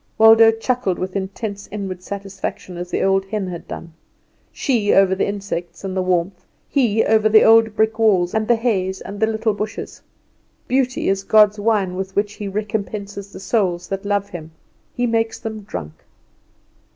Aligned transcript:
Waldo 0.17 0.49
chuckled 0.51 0.97
with 0.97 1.15
intense 1.15 1.69
inward 1.71 2.01
satisfaction 2.01 2.75
as 2.75 2.89
the 2.89 3.03
old 3.03 3.23
hen 3.25 3.45
had 3.45 3.67
done 3.67 3.93
she, 4.51 4.91
over 4.95 5.13
the 5.13 5.27
insects 5.27 5.83
and 5.83 5.95
the 5.95 6.01
warmth; 6.01 6.43
he, 6.67 7.03
over 7.05 7.29
the 7.29 7.43
old 7.43 7.75
brick 7.75 7.99
walls, 7.99 8.33
and 8.33 8.47
the 8.47 8.55
haze, 8.55 8.99
and 9.01 9.19
the 9.19 9.27
little 9.27 9.53
bushes. 9.53 10.01
Beauty 10.67 11.07
is 11.07 11.23
God's 11.23 11.59
wine, 11.59 11.93
with 11.95 12.15
which 12.15 12.33
He 12.33 12.47
recompenses 12.47 13.31
the 13.31 13.39
souls 13.39 13.87
that 13.89 14.03
love 14.03 14.27
Him; 14.29 14.49
He 14.91 15.05
makes 15.05 15.37
them 15.39 15.61
drunk. 15.61 15.93